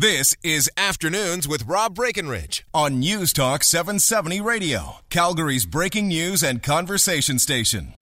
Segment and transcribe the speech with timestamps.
[0.00, 6.62] This is Afternoons with Rob Breckenridge on News Talk 770 Radio, Calgary's breaking news and
[6.62, 7.94] conversation station.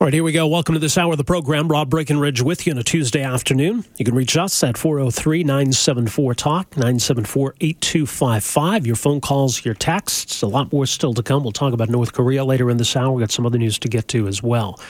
[0.00, 0.46] All right, here we go.
[0.46, 1.68] Welcome to this hour of the program.
[1.68, 3.84] Rob Breckenridge with you on a Tuesday afternoon.
[3.98, 8.86] You can reach us at 403 974 Talk, 974 8255.
[8.86, 11.42] Your phone calls, your texts, a lot more still to come.
[11.42, 13.12] We'll talk about North Korea later in this hour.
[13.12, 14.80] We've got some other news to get to as well.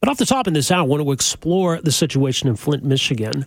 [0.00, 2.82] But off the top in this hour, I want to explore the situation in Flint,
[2.82, 3.46] Michigan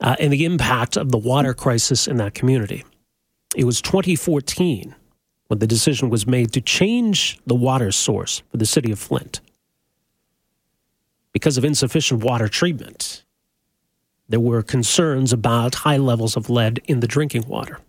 [0.00, 2.84] uh, and the impact of the water crisis in that community.
[3.56, 4.94] It was 2014
[5.48, 9.40] when the decision was made to change the water source for the city of Flint
[11.32, 13.24] because of insufficient water treatment.
[14.28, 17.80] There were concerns about high levels of lead in the drinking water.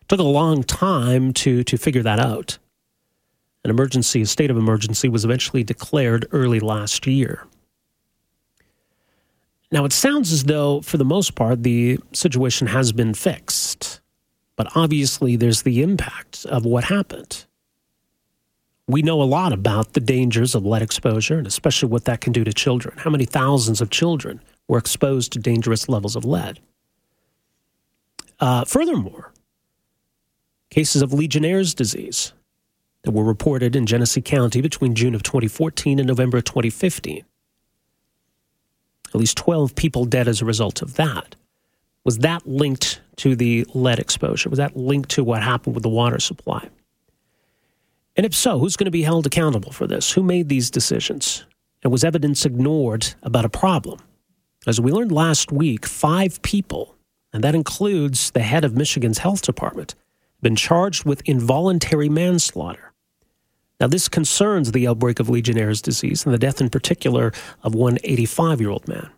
[0.00, 2.58] It took a long time to, to figure that out.
[3.64, 7.46] An emergency, a state of emergency, was eventually declared early last year.
[9.72, 14.00] Now, it sounds as though, for the most part, the situation has been fixed.
[14.54, 17.44] But obviously, there's the impact of what happened.
[18.88, 22.32] We know a lot about the dangers of lead exposure and especially what that can
[22.32, 22.96] do to children.
[22.98, 26.60] How many thousands of children were exposed to dangerous levels of lead?
[28.38, 29.32] Uh, furthermore,
[30.70, 32.32] cases of Legionnaire's disease
[33.02, 37.24] that were reported in Genesee County between June of 2014 and November of 2015
[39.08, 41.36] at least 12 people dead as a result of that.
[42.04, 44.48] Was that linked to the lead exposure?
[44.48, 46.68] Was that linked to what happened with the water supply?
[48.16, 50.12] And if so, who's going to be held accountable for this?
[50.12, 51.44] Who made these decisions?
[51.82, 54.00] And was evidence ignored about a problem?
[54.66, 56.96] As we learned last week, five people,
[57.32, 59.94] and that includes the head of Michigan's health department,
[60.42, 62.85] been charged with involuntary manslaughter.
[63.78, 67.32] Now, this concerns the outbreak of Legionnaire's disease and the death in particular
[67.62, 69.10] of one 85 year old man.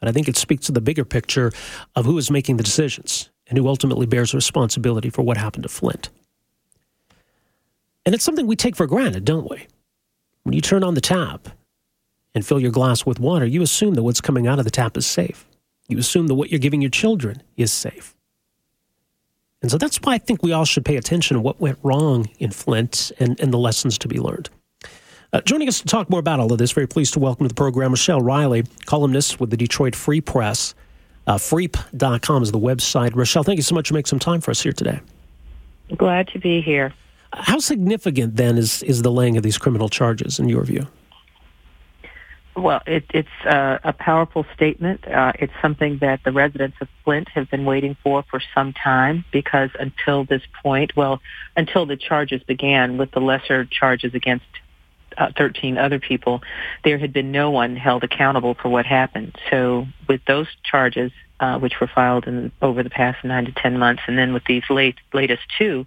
[0.00, 1.52] But I think it speaks to the bigger picture
[1.94, 5.68] of who is making the decisions and who ultimately bears responsibility for what happened to
[5.68, 6.10] Flint.
[8.04, 9.66] And it's something we take for granted, don't we?
[10.42, 11.48] When you turn on the tap
[12.34, 14.96] and fill your glass with water, you assume that what's coming out of the tap
[14.96, 15.46] is safe.
[15.88, 18.16] You assume that what you're giving your children is safe.
[19.62, 22.28] And so that's why I think we all should pay attention to what went wrong
[22.38, 24.50] in Flint and, and the lessons to be learned.
[25.32, 27.48] Uh, joining us to talk more about all of this, very pleased to welcome to
[27.48, 30.74] the program Rochelle Riley, columnist with the Detroit Free Press.
[31.26, 33.14] Uh, Freep.com is the website.
[33.14, 35.00] Rochelle, thank you so much for making some time for us here today.
[35.96, 36.92] Glad to be here.
[37.32, 40.86] How significant then is, is the laying of these criminal charges in your view?
[42.54, 45.08] Well, it, it's uh, a powerful statement.
[45.08, 49.24] Uh, it's something that the residents of Flint have been waiting for for some time
[49.32, 51.20] because until this point, well,
[51.56, 54.44] until the charges began with the lesser charges against
[55.16, 56.42] uh, 13 other people,
[56.84, 59.34] there had been no one held accountable for what happened.
[59.50, 63.78] So with those charges, uh, which were filed in, over the past nine to 10
[63.78, 65.86] months, and then with these late, latest two,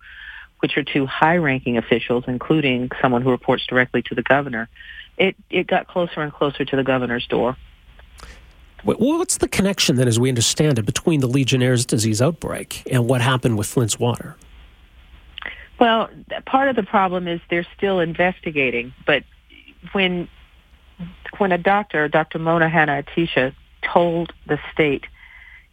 [0.60, 4.68] which are two high-ranking officials, including someone who reports directly to the governor,
[5.18, 7.58] it, it got closer and closer to the governor's door.
[8.84, 13.20] What's the connection then, as we understand it, between the Legionnaire's disease outbreak and what
[13.20, 14.36] happened with Flint's water?
[15.80, 16.10] Well,
[16.46, 19.24] part of the problem is they're still investigating, but
[19.92, 20.30] when
[21.40, 22.40] when a doctor, Dr.
[22.40, 25.06] Mona Hanna-Attisha, told the state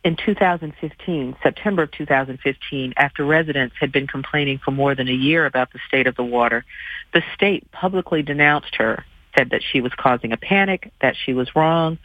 [0.04, 5.46] in 2015, September of 2015, after residents had been complaining for more than a year
[5.46, 6.64] about the state of the water,
[7.14, 9.04] the state publicly denounced her
[9.36, 11.98] said that she was causing a panic, that she was wrong.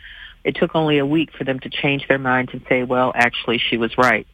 [0.43, 3.57] It took only a week for them to change their minds and say, well, actually,
[3.57, 4.27] she was right.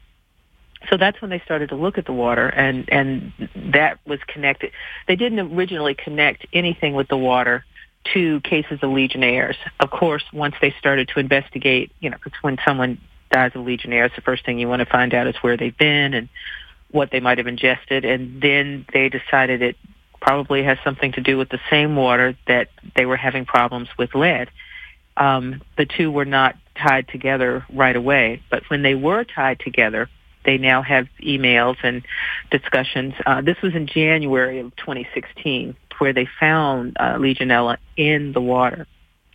[0.90, 3.32] So that's when they started to look at the water, and and
[3.72, 4.72] that was connected.
[5.08, 7.64] They didn't originally connect anything with the water
[8.14, 9.56] to cases of Legionnaires.
[9.80, 13.00] Of course, once they started to investigate, you know, because when someone
[13.32, 16.14] dies of Legionnaires, the first thing you want to find out is where they've been
[16.14, 16.28] and
[16.92, 19.78] what they might have ingested, and then they decided it
[20.24, 24.16] probably has something to do with the same water that they were having problems with
[24.16, 24.50] lead.
[25.18, 30.10] Um, the two were not tied together right away, but when they were tied together,
[30.46, 32.04] they now have emails and
[32.52, 33.14] discussions.
[33.26, 38.88] Uh, this was in January of 2016, where they found uh, Legionella in the water.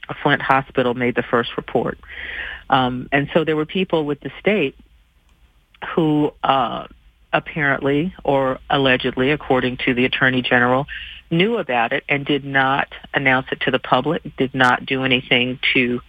[0.08, 1.98] A Flint hospital made the first report,
[2.70, 4.74] um, and so there were people with the state
[5.94, 6.86] who uh,
[7.32, 10.86] apparently or allegedly, according to the Attorney General,
[11.30, 15.58] knew about it and did not announce it to the public, did not do anything
[15.74, 16.00] to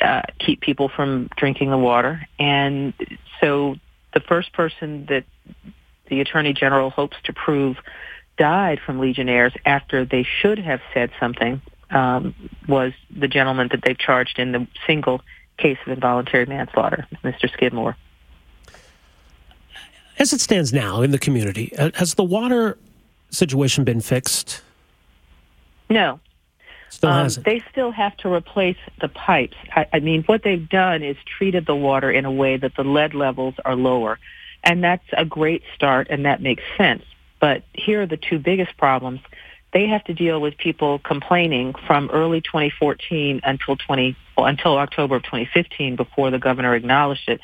[0.00, 2.26] uh, keep people from drinking the water.
[2.38, 2.92] And
[3.40, 3.76] so
[4.12, 5.24] the first person that
[6.08, 7.76] the Attorney General hopes to prove
[8.36, 11.60] died from Legionnaires after they should have said something
[11.90, 12.34] um,
[12.68, 15.20] was the gentleman that they've charged in the single
[15.58, 17.52] case of involuntary manslaughter, Mr.
[17.52, 17.96] Skidmore.
[20.20, 22.76] As it stands now in the community, has the water
[23.30, 24.60] situation been fixed?
[25.88, 26.20] No.
[26.90, 27.46] Still um, hasn't.
[27.46, 29.56] They still have to replace the pipes.
[29.74, 32.84] I, I mean, what they've done is treated the water in a way that the
[32.84, 34.18] lead levels are lower.
[34.62, 37.02] And that's a great start, and that makes sense.
[37.40, 39.20] But here are the two biggest problems.
[39.72, 45.16] They have to deal with people complaining from early 2014 until 20 well, until October
[45.16, 47.40] of 2015, before the governor acknowledged it,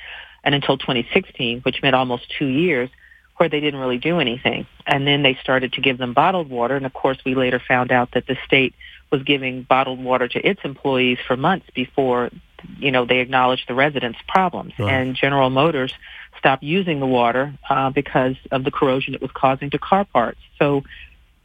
[0.46, 2.88] and until 2016, which meant almost two years,
[3.36, 4.66] where they didn't really do anything.
[4.86, 7.92] And then they started to give them bottled water, and of course, we later found
[7.92, 8.72] out that the state
[9.10, 12.30] was giving bottled water to its employees for months before,
[12.78, 14.72] you know, they acknowledged the residents' problems.
[14.78, 14.92] Right.
[14.92, 15.92] And General Motors
[16.38, 20.38] stopped using the water uh, because of the corrosion it was causing to car parts.
[20.58, 20.82] So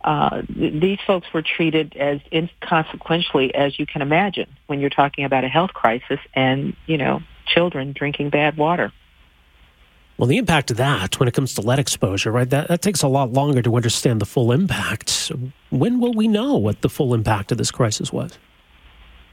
[0.04, 5.44] uh, these folks were treated as inconsequentially as you can imagine when you're talking about
[5.44, 7.22] a health crisis and, you know,
[7.54, 8.92] children drinking bad water.
[10.18, 13.02] Well, the impact of that when it comes to lead exposure, right, that, that takes
[13.02, 15.32] a lot longer to understand the full impact.
[15.70, 18.38] When will we know what the full impact of this crisis was?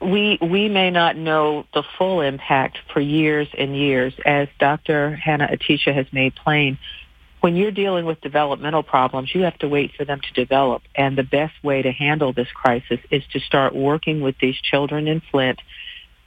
[0.01, 5.17] we we may not know the full impact for years and years, as Dr.
[5.17, 6.79] Hanna-Attisha has made plain.
[7.41, 10.83] When you're dealing with developmental problems, you have to wait for them to develop.
[10.97, 15.07] And the best way to handle this crisis is to start working with these children
[15.07, 15.61] in Flint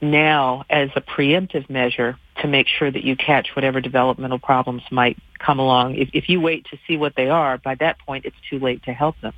[0.01, 5.17] now as a preemptive measure to make sure that you catch whatever developmental problems might
[5.39, 5.95] come along.
[5.95, 8.83] If, if you wait to see what they are, by that point, it's too late
[8.83, 9.33] to help them.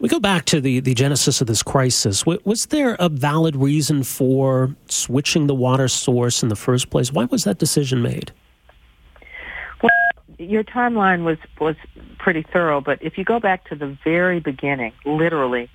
[0.00, 2.24] We go back to the, the genesis of this crisis.
[2.24, 7.12] Was there a valid reason for switching the water source in the first place?
[7.12, 8.32] Why was that decision made?
[9.82, 9.90] Well,
[10.38, 11.76] your timeline was, was
[12.18, 15.68] pretty thorough, but if you go back to the very beginning, literally,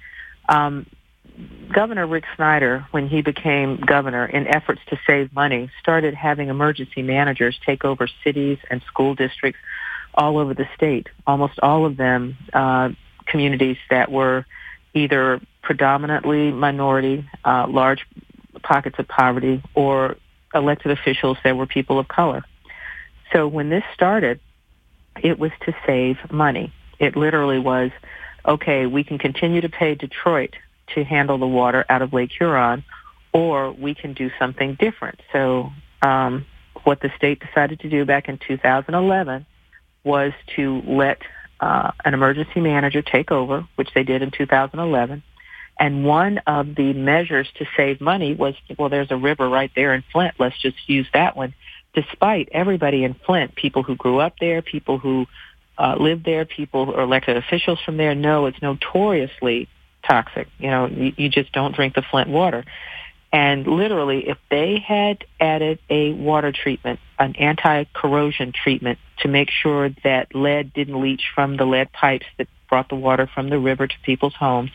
[0.49, 0.87] um,
[1.73, 7.01] Governor Rick Snyder, when he became governor, in efforts to save money, started having emergency
[7.01, 9.59] managers take over cities and school districts
[10.13, 11.07] all over the state.
[11.27, 12.89] Almost all of them uh,
[13.25, 14.45] communities that were
[14.93, 18.05] either predominantly minority, uh, large
[18.63, 20.15] pockets of poverty, or
[20.53, 22.45] elected officials that were people of color.
[23.33, 24.39] So when this started,
[25.21, 26.71] it was to save money.
[26.99, 27.91] It literally was,
[28.45, 30.55] okay, we can continue to pay Detroit
[30.93, 32.83] to handle the water out of Lake Huron,
[33.33, 35.19] or we can do something different.
[35.33, 35.71] So
[36.01, 36.45] um,
[36.83, 39.45] what the state decided to do back in 2011
[40.03, 41.21] was to let
[41.59, 45.23] uh, an emergency manager take over, which they did in 2011.
[45.77, 49.93] And one of the measures to save money was, well, there's a river right there
[49.93, 50.35] in Flint.
[50.39, 51.53] Let's just use that one.
[51.93, 55.25] Despite everybody in Flint, people who grew up there, people who
[55.77, 59.67] uh, live there, people or elected officials from there know it's notoriously
[60.07, 60.47] toxic.
[60.57, 62.63] You know, you, you just don't drink the Flint water.
[63.31, 69.89] And literally, if they had added a water treatment, an anti-corrosion treatment to make sure
[70.03, 73.87] that lead didn't leach from the lead pipes that brought the water from the river
[73.87, 74.71] to people's homes,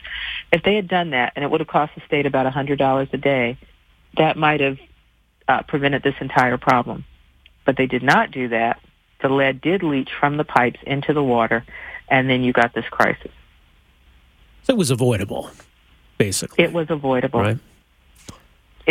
[0.52, 3.16] if they had done that, and it would have cost the state about $100 a
[3.16, 3.58] day,
[4.16, 4.78] that might have
[5.48, 7.04] uh, prevented this entire problem.
[7.64, 8.80] But they did not do that.
[9.22, 11.64] The lead did leach from the pipes into the water,
[12.08, 13.30] and then you got this crisis.
[14.64, 15.50] So it was avoidable,
[16.18, 16.64] basically.
[16.64, 17.40] It was avoidable.
[17.40, 17.58] Right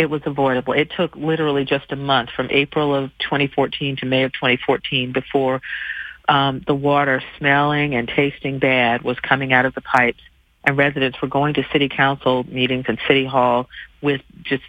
[0.00, 0.72] it was avoidable.
[0.72, 5.60] It took literally just a month from April of 2014 to May of 2014 before
[6.26, 10.20] um, the water smelling and tasting bad was coming out of the pipes,
[10.64, 13.68] and residents were going to city council meetings and city hall
[14.00, 14.62] with just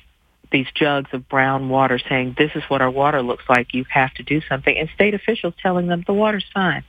[0.51, 3.73] these jugs of brown water saying, this is what our water looks like.
[3.73, 4.77] You have to do something.
[4.77, 6.83] And state officials telling them the water's fine.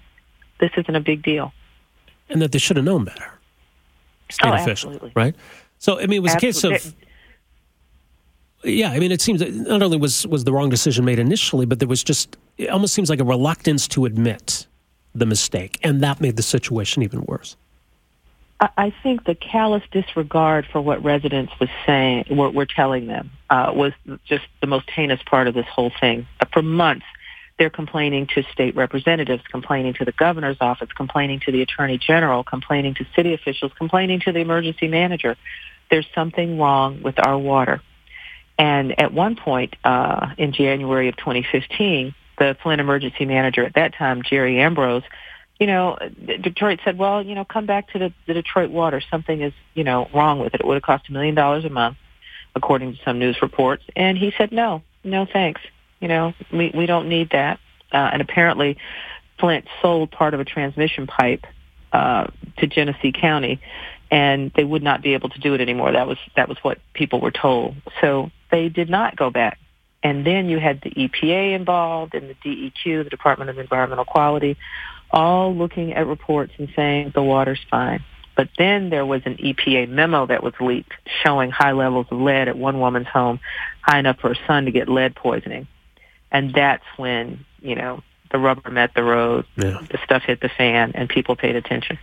[0.59, 1.52] This isn't a big deal.
[2.28, 3.38] And that they should have known better.
[4.31, 5.12] State oh, officials, absolutely.
[5.14, 5.35] right?
[5.79, 6.69] So, I mean, it was absolutely.
[6.69, 6.95] a case of
[8.64, 11.67] yeah, I mean, it seems that not only was was the wrong decision made initially,
[11.67, 14.67] but there was just it almost seems like a reluctance to admit
[15.14, 17.57] the mistake, and that made the situation even worse.
[18.76, 23.73] I think the callous disregard for what residents was saying, were, were telling them, uh,
[23.75, 23.93] was
[24.25, 26.29] just the most heinous part of this whole thing.
[26.38, 27.05] Uh, for months,
[27.59, 32.44] they're complaining to state representatives, complaining to the governor's office, complaining to the attorney general,
[32.44, 35.37] complaining to city officials, complaining to the emergency manager.
[35.90, 37.82] There's something wrong with our water.
[38.59, 43.94] And at one point uh, in January of 2015, the Flint emergency manager at that
[43.94, 45.02] time, Jerry Ambrose,
[45.61, 45.97] you know,
[46.40, 49.00] Detroit said, well, you know, come back to the, the Detroit water.
[49.11, 50.61] Something is, you know, wrong with it.
[50.61, 51.99] It would have cost a million dollars a month,
[52.56, 53.85] according to some news reports.
[53.94, 55.61] And he said, no, no thanks.
[56.02, 57.59] You know, we, we don't need that.
[57.90, 58.76] Uh, and apparently
[59.38, 61.47] Flint sold part of a transmission pipe
[61.92, 62.26] uh,
[62.59, 63.61] to Genesee County,
[64.11, 65.92] and they would not be able to do it anymore.
[65.92, 67.76] That was that was what people were told.
[68.00, 69.59] So they did not go back
[70.02, 74.56] And then you had the EPA involved and the DEQ, the Department of Environmental Quality,
[75.11, 78.04] all looking at reports and saying the water's fine.
[78.37, 82.49] But then there was an EPA memo that was leaked showing high levels of lead
[82.49, 83.40] at one woman's home,
[83.82, 85.68] high enough for her son to get lead poisoning.
[86.33, 89.81] And that's when, you know, the rubber met the road, yeah.
[89.91, 91.99] the stuff hit the fan, and people paid attention.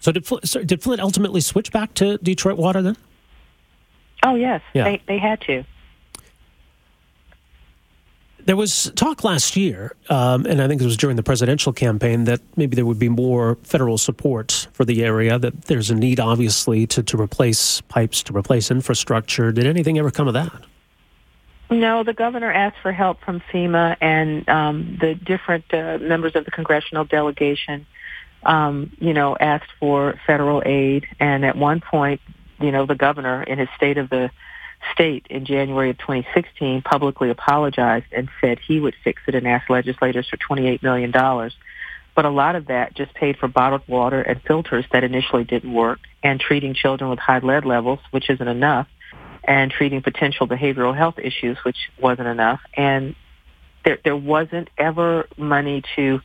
[0.00, 2.96] So did, so did Flint ultimately switch back to Detroit Water then?
[4.22, 4.60] Oh, yes.
[4.74, 4.84] Yeah.
[4.84, 5.64] They, they had to.
[8.44, 12.24] There was talk last year, um, and I think it was during the presidential campaign,
[12.24, 16.20] that maybe there would be more federal support for the area, that there's a need,
[16.20, 19.52] obviously, to, to replace pipes, to replace infrastructure.
[19.52, 20.52] Did anything ever come of that?
[21.72, 26.44] No, the governor asked for help from FEMA and um, the different uh, members of
[26.44, 27.86] the congressional delegation,
[28.42, 31.06] um, you know, asked for federal aid.
[31.18, 32.20] And at one point,
[32.60, 34.30] you know, the governor in his State of the
[34.92, 39.70] State in January of 2016 publicly apologized and said he would fix it and asked
[39.70, 41.10] legislators for $28 million.
[42.14, 45.72] But a lot of that just paid for bottled water and filters that initially didn't
[45.72, 48.86] work and treating children with high lead levels, which isn't enough,
[49.44, 52.60] and treating potential behavioral health issues, which wasn't enough.
[52.74, 53.14] And
[53.84, 56.20] there, there wasn't ever money to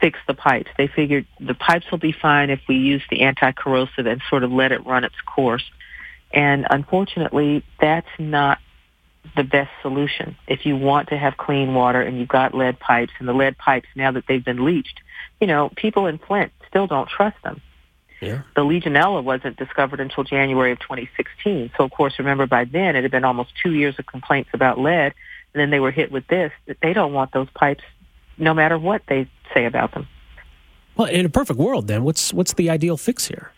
[0.00, 0.70] fix the pipes.
[0.76, 4.52] They figured the pipes will be fine if we use the anti-corrosive and sort of
[4.52, 5.64] let it run its course.
[6.32, 8.58] And unfortunately, that's not
[9.36, 10.36] the best solution.
[10.46, 13.58] If you want to have clean water and you've got lead pipes and the lead
[13.58, 15.00] pipes, now that they've been leached,
[15.40, 17.60] you know, people in Flint still don't trust them.
[18.20, 18.42] Yeah.
[18.54, 21.72] The Legionella wasn't discovered until January of 2016.
[21.76, 24.78] So of course, remember by then it had been almost two years of complaints about
[24.78, 25.14] lead.
[25.52, 26.52] And then they were hit with this.
[26.66, 27.82] That They don't want those pipes
[28.38, 30.06] no matter what they say about them.
[30.96, 33.52] Well, in a perfect world, then, what's what's the ideal fix here?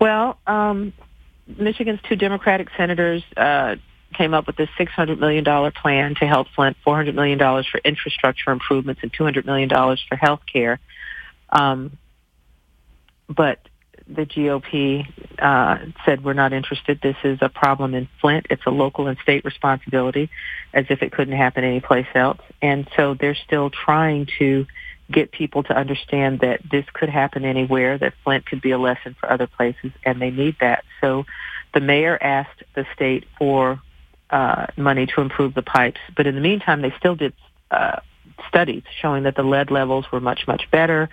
[0.00, 0.92] Well, um,
[1.58, 3.76] Michigan's two Democratic senators uh,
[4.14, 9.02] came up with this $600 million plan to help Flint, $400 million for infrastructure improvements
[9.02, 10.80] and $200 million for health care.
[11.50, 11.98] Um,
[13.30, 13.60] but
[14.06, 15.06] the GOP
[15.38, 17.00] uh, said we're not interested.
[17.00, 18.46] This is a problem in Flint.
[18.50, 20.30] It's a local and state responsibility,
[20.74, 22.40] as if it couldn't happen anyplace else.
[22.60, 24.66] And so they're still trying to
[25.10, 29.14] get people to understand that this could happen anywhere, that Flint could be a lesson
[29.18, 30.84] for other places, and they need that.
[31.00, 31.24] So
[31.74, 33.80] the mayor asked the state for
[34.30, 37.32] uh, money to improve the pipes, but in the meantime, they still did
[37.70, 38.00] uh,
[38.48, 41.08] studies showing that the lead levels were much, much better.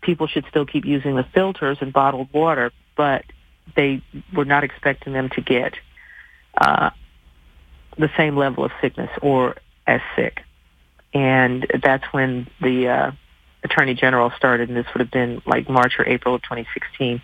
[0.00, 3.24] People should still keep using the filters and bottled water, but
[3.76, 4.02] they
[4.34, 5.74] were not expecting them to get
[6.56, 6.90] uh,
[7.96, 10.42] the same level of sickness or as sick.
[11.12, 13.10] And that's when the uh,
[13.64, 17.20] Attorney General started, and this would have been like March or April of 2016,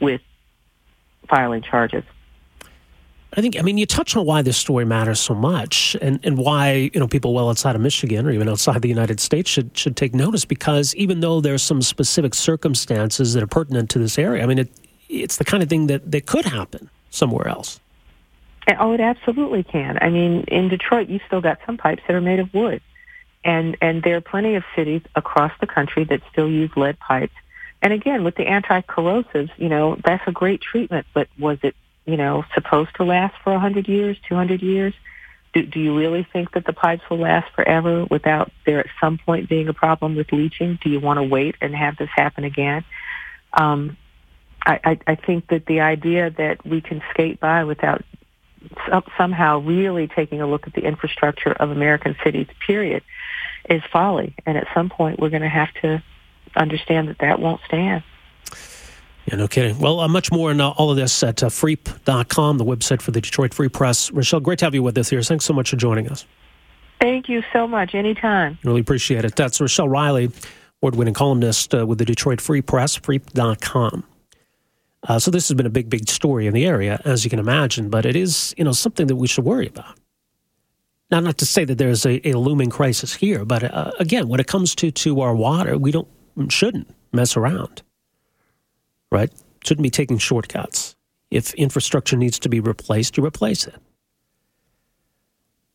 [0.00, 0.20] with
[1.28, 2.04] filing charges.
[3.34, 6.38] I think, I mean, you touch on why this story matters so much and, and
[6.38, 9.76] why, you know, people well outside of Michigan or even outside the United States should,
[9.76, 14.18] should take notice because even though there's some specific circumstances that are pertinent to this
[14.18, 14.70] area, I mean, it,
[15.10, 17.80] it's the kind of thing that, that could happen somewhere else.
[18.66, 19.98] Eh, oh, it absolutely can.
[20.00, 22.80] I mean, in Detroit, you've still got some pipes that are made of wood.
[23.44, 27.34] And, and there are plenty of cities across the country that still use lead pipes.
[27.82, 31.76] And again, with the anti-corrosives, you know, that's a great treatment, but was it,
[32.08, 34.94] you know, supposed to last for 100 years, 200 years?
[35.52, 39.18] Do, do you really think that the pipes will last forever without there at some
[39.18, 40.78] point being a problem with leaching?
[40.82, 42.82] Do you want to wait and have this happen again?
[43.52, 43.98] Um,
[44.64, 48.02] I, I, I think that the idea that we can skate by without
[48.90, 53.02] some, somehow really taking a look at the infrastructure of American cities, period,
[53.68, 54.34] is folly.
[54.46, 56.02] And at some point, we're going to have to
[56.56, 58.02] understand that that won't stand.
[59.28, 59.78] Yeah, no kidding.
[59.78, 63.10] Well, uh, much more on uh, all of this at uh, freep.com, the website for
[63.10, 64.10] the Detroit Free Press.
[64.10, 65.20] Rochelle, great to have you with us here.
[65.20, 66.24] Thanks so much for joining us.
[66.98, 67.94] Thank you so much.
[67.94, 68.58] Anytime.
[68.64, 69.36] Really appreciate it.
[69.36, 70.30] That's Rochelle Riley,
[70.80, 74.02] award winning columnist uh, with the Detroit Free Press, freep.com.
[75.06, 77.38] Uh, so this has been a big, big story in the area, as you can
[77.38, 79.94] imagine, but it is, you know, something that we should worry about.
[81.10, 84.40] Now, not to say that there's a, a looming crisis here, but uh, again, when
[84.40, 86.08] it comes to, to our water, we don't
[86.48, 87.82] shouldn't mess around,
[89.10, 89.32] right?
[89.64, 90.96] Shouldn't be taking shortcuts.
[91.30, 93.76] If infrastructure needs to be replaced, you replace it.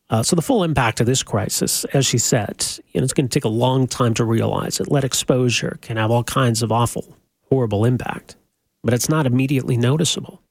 [0.10, 3.28] Uh, so the full impact of this crisis, as she said, you know, it's going
[3.28, 4.92] to take a long time to realize it.
[4.92, 7.18] Lead exposure can have all kinds of awful,
[7.50, 8.36] horrible impact
[8.84, 10.42] but it's not immediately noticeable.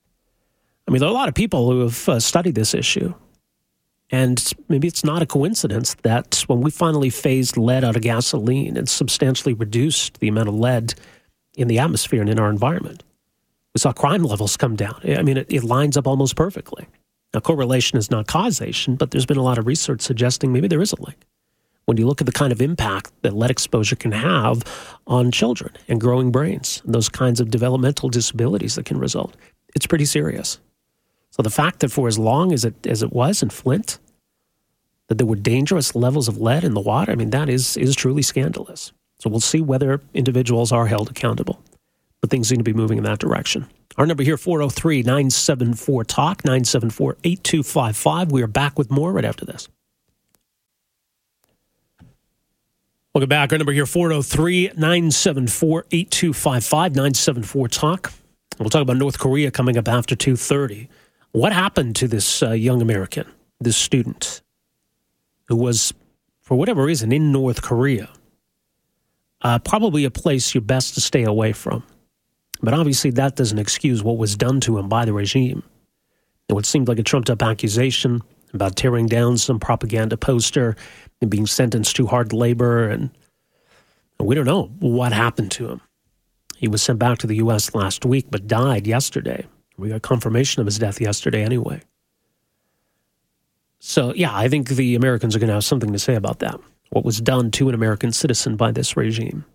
[0.89, 3.15] I mean, there are a lot of people who have uh, studied this issue.
[4.11, 8.77] And maybe it's not a coincidence that when we finally phased lead out of gasoline
[8.77, 10.95] and substantially reduced the amount of lead
[11.55, 13.03] in the atmosphere and in our environment,
[13.75, 15.01] we saw crime levels come down.
[15.05, 16.87] I mean, it, it lines up almost perfectly.
[17.33, 20.83] Now, correlation is not causation, but there's been a lot of research suggesting maybe there
[20.83, 21.17] is a link.
[21.87, 24.63] When you look at the kind of impact that lead exposure can have
[25.07, 29.37] on children and growing brains, and those kinds of developmental disabilities that can result,
[29.75, 30.61] it's pretty serious.
[31.31, 33.99] So the fact that for as long as it as it was in Flint,
[35.09, 37.97] that there were dangerous levels of lead in the water, I mean that is is
[37.97, 38.93] truly scandalous.
[39.23, 41.63] So we'll see whether individuals are held accountable.
[42.21, 43.69] But things seem to be moving in that direction.
[43.97, 48.33] Our number here, 403 974 TALK, 974 8255.
[48.33, 49.69] We are back with more right after this.
[53.15, 53.53] Welcome back.
[53.53, 58.13] Our number here, 403 974 8255, 974 TALK.
[58.59, 60.89] We'll talk about North Korea coming up after 2.30.
[61.31, 63.27] What happened to this uh, young American,
[63.61, 64.43] this student,
[65.45, 65.95] who was,
[66.41, 68.09] for whatever reason, in North Korea?
[69.43, 71.83] Uh, probably a place you're best to stay away from.
[72.63, 75.63] But obviously, that doesn't excuse what was done to him by the regime.
[76.49, 78.23] And what seemed like a trumped up accusation
[78.55, 80.77] about tearing down some propaganda poster
[81.21, 82.89] and being sentenced to hard labor.
[82.89, 83.11] And
[84.21, 85.81] we don't know what happened to him.
[86.57, 87.75] He was sent back to the U.S.
[87.75, 89.47] last week, but died yesterday.
[89.77, 91.83] We got confirmation of his death yesterday anyway.
[93.81, 96.61] So, yeah, I think the Americans are going to have something to say about that.
[96.93, 99.47] What was done to an American citizen by this regime.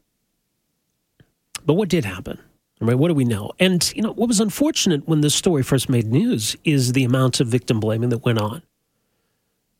[1.67, 2.39] But what did happen?
[2.81, 2.97] Right?
[2.97, 3.51] What do we know?
[3.59, 7.39] And you know what was unfortunate when this story first made news is the amount
[7.39, 8.63] of victim blaming that went on.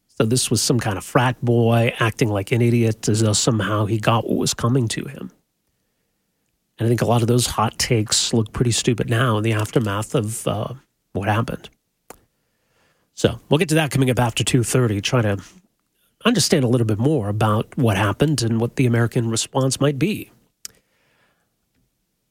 [0.06, 3.86] So this was some kind of frat boy acting like an idiot as though somehow
[3.86, 5.32] he got what was coming to him.
[6.78, 9.54] And I think a lot of those hot takes look pretty stupid now in the
[9.54, 10.74] aftermath of uh,
[11.14, 11.72] what happened.
[13.16, 15.02] So we'll get to that coming up after two thirty.
[15.02, 15.42] Try to
[16.26, 20.32] understand a little bit more about what happened and what the American response might be.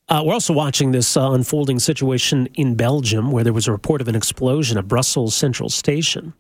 [0.09, 4.01] Uh, we're also watching this uh, unfolding situation in Belgium where there was a report
[4.01, 6.33] of an explosion at Brussels Central Station.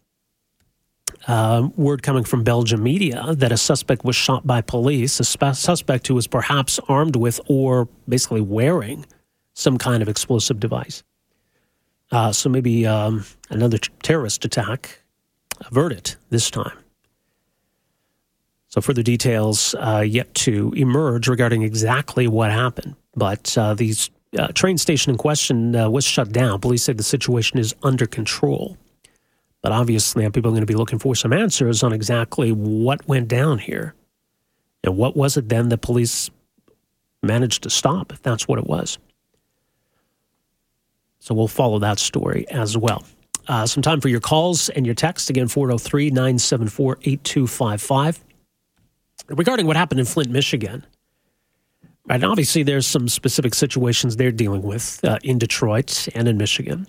[1.26, 5.54] Uh, word coming from Belgium media that a suspect was shot by police, a spe-
[5.54, 9.04] suspect who was perhaps armed with or basically wearing
[9.54, 11.02] some kind of explosive device.
[12.12, 15.02] Uh, so maybe um, another t- terrorist attack
[15.66, 16.76] averted this time.
[18.76, 22.94] So further details uh, yet to emerge regarding exactly what happened.
[23.14, 23.94] But uh, the
[24.38, 26.60] uh, train station in question uh, was shut down.
[26.60, 28.76] Police say the situation is under control.
[29.62, 33.28] But obviously, people are going to be looking for some answers on exactly what went
[33.28, 33.94] down here.
[34.84, 36.28] And what was it then the police
[37.22, 38.98] managed to stop, if that's what it was.
[41.18, 43.04] So we'll follow that story as well.
[43.48, 45.30] Uh, some time for your calls and your text.
[45.30, 48.25] Again, 403 974 8255.
[49.28, 50.84] Regarding what happened in Flint, Michigan,
[52.08, 52.16] Right.
[52.16, 56.86] And obviously, there's some specific situations they're dealing with uh, in Detroit and in Michigan,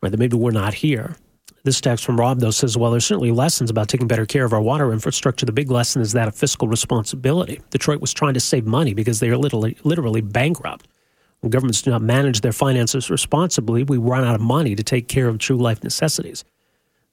[0.00, 0.10] right?
[0.10, 1.16] That maybe we're not here.
[1.64, 4.52] This text from Rob, though, says, well, there's certainly lessons about taking better care of
[4.52, 5.44] our water infrastructure.
[5.44, 7.60] The big lesson is that of fiscal responsibility.
[7.70, 10.86] Detroit was trying to save money because they are literally, literally bankrupt.
[11.40, 15.08] When governments do not manage their finances responsibly, we run out of money to take
[15.08, 16.44] care of true life necessities.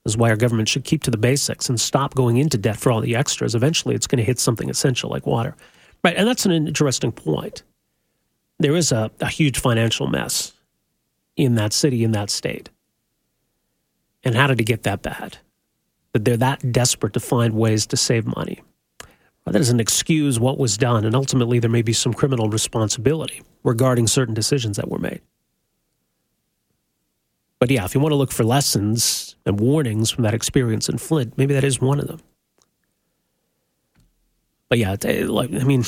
[0.06, 2.78] This is why our government should keep to the basics and stop going into debt
[2.78, 3.56] for all the extras.
[3.56, 5.56] Eventually, it's going to hit something essential like water.
[6.04, 6.16] Right.
[6.16, 7.64] And that's an interesting point.
[8.60, 10.54] There is a, a huge financial mess
[11.36, 12.70] in that city, in that state.
[14.24, 15.40] And how did it get that bad?
[16.14, 18.62] That they're that desperate to find ways to save money.
[19.02, 21.04] Well, that doesn't excuse what was done.
[21.04, 25.22] And ultimately, there may be some criminal responsibility regarding certain decisions that were made.
[27.60, 30.98] But yeah, if you want to look for lessons and warnings from that experience in
[30.98, 32.20] Flint, maybe that is one of them.
[34.70, 34.96] But yeah,
[35.28, 35.84] like I mean,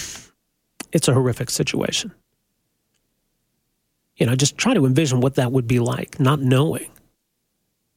[0.91, 2.13] it's a horrific situation.
[4.15, 6.89] You know, just try to envision what that would be like, not knowing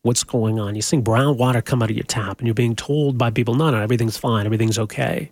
[0.02, 0.74] what's going on.
[0.74, 3.54] You see brown water come out of your tap, and you're being told by people,
[3.54, 5.30] "No, no, everything's fine, everything's okay."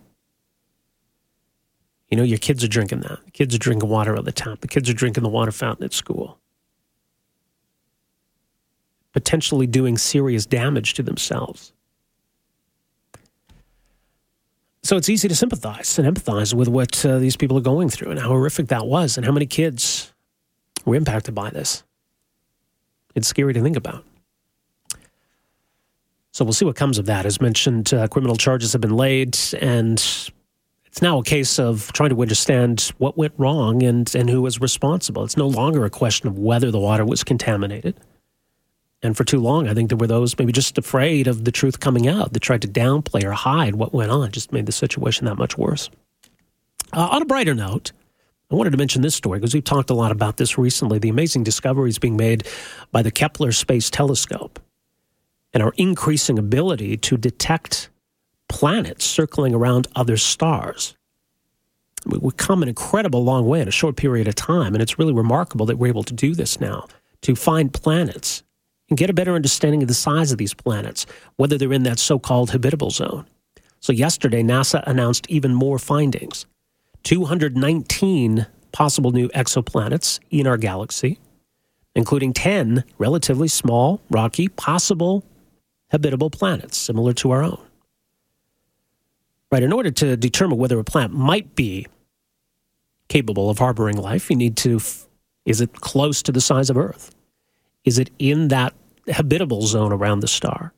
[2.09, 3.19] You know, your kids are drinking that.
[3.25, 4.61] The kids are drinking water out of the tap.
[4.61, 6.39] The kids are drinking the water fountain at school.
[9.13, 11.73] Potentially doing serious damage to themselves.
[14.83, 18.11] So it's easy to sympathize and empathize with what uh, these people are going through
[18.11, 20.13] and how horrific that was and how many kids
[20.85, 21.83] were impacted by this.
[23.15, 24.05] It's scary to think about.
[26.31, 27.25] So we'll see what comes of that.
[27.25, 29.97] As mentioned, uh, criminal charges have been laid, and
[30.85, 34.61] it's now a case of trying to understand what went wrong and, and who was
[34.61, 35.23] responsible.
[35.23, 37.95] It's no longer a question of whether the water was contaminated.
[39.01, 41.79] And for too long, I think there were those maybe just afraid of the truth
[41.79, 45.25] coming out that tried to downplay or hide what went on, just made the situation
[45.25, 45.89] that much worse.
[46.93, 47.91] Uh, on a brighter note,
[48.51, 51.09] I wanted to mention this story because we've talked a lot about this recently the
[51.09, 52.47] amazing discoveries being made
[52.91, 54.59] by the Kepler Space Telescope.
[55.53, 57.89] and our increasing ability to detect
[58.47, 60.95] planets circling around other stars.
[62.05, 65.13] We've come an incredible long way in a short period of time, and it's really
[65.13, 66.87] remarkable that we're able to do this now
[67.21, 68.43] to find planets
[68.89, 71.05] and get a better understanding of the size of these planets,
[71.37, 73.25] whether they're in that so called habitable zone.
[73.79, 76.45] So, yesterday, NASA announced even more findings
[77.03, 81.19] 219 possible new exoplanets in our galaxy,
[81.95, 85.23] including 10 relatively small, rocky, possible
[85.89, 87.61] habitable planets similar to our own.
[89.51, 91.87] Right, in order to determine whether a planet might be
[93.07, 94.79] capable of harboring life, you need to
[95.45, 97.15] is it close to the size of Earth?
[97.85, 98.73] Is it in that
[99.07, 100.73] habitable zone around the star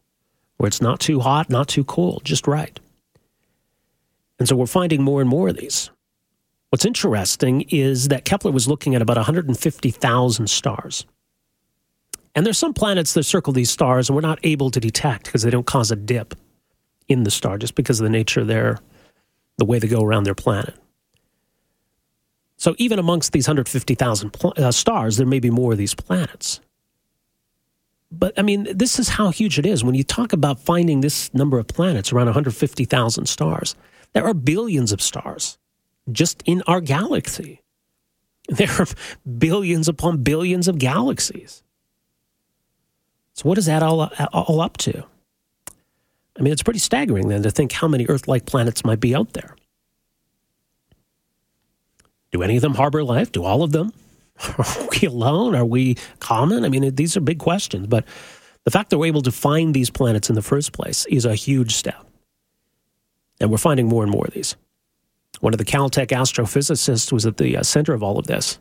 [0.57, 2.79] where it's not too hot, not too cold, just right?
[4.39, 5.91] And so we're finding more and more of these.
[6.69, 11.05] What's interesting is that Kepler was looking at about 150,000 stars.
[12.33, 15.41] And there's some planets that circle these stars and we're not able to detect because
[15.41, 16.33] they don't cause a dip
[17.09, 18.79] in the star just because of the nature of their
[19.57, 20.73] the way they go around their planet.
[22.57, 26.61] So even amongst these 150,000 pl- uh, stars, there may be more of these planets.
[28.11, 29.83] But I mean, this is how huge it is.
[29.83, 33.75] When you talk about finding this number of planets, around 150,000 stars,
[34.13, 35.57] there are billions of stars
[36.11, 37.61] just in our galaxy.
[38.49, 38.87] There are
[39.37, 41.63] billions upon billions of galaxies.
[43.33, 45.05] So, what is that all, all up to?
[46.37, 49.15] I mean, it's pretty staggering then to think how many Earth like planets might be
[49.15, 49.55] out there.
[52.31, 53.31] Do any of them harbor life?
[53.31, 53.93] Do all of them?
[54.57, 55.55] Are we alone?
[55.55, 56.65] Are we common?
[56.65, 58.05] I mean, these are big questions, but
[58.63, 61.35] the fact that we're able to find these planets in the first place is a
[61.35, 62.05] huge step.
[63.39, 64.55] And we're finding more and more of these.
[65.39, 68.59] One of the Caltech astrophysicists was at the uh, center of all of this.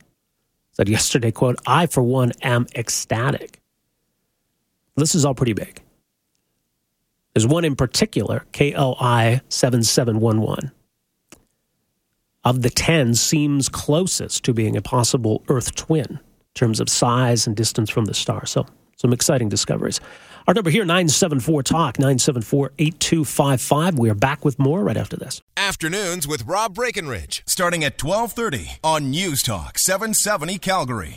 [0.72, 3.60] Said yesterday, quote, I, for one, am ecstatic.
[4.96, 5.82] This is all pretty big.
[7.34, 10.72] There's one in particular, KOI 7711.
[12.42, 16.18] Of the 10, seems closest to being a possible Earth twin in
[16.54, 18.46] terms of size and distance from the star.
[18.46, 18.64] So,
[18.96, 20.00] some exciting discoveries.
[20.48, 23.98] Our number here, 974 Talk, 974 8255.
[23.98, 25.42] We are back with more right after this.
[25.54, 31.08] Afternoons with Rob Breckenridge, starting at 1230 on News Talk 770 Calgary.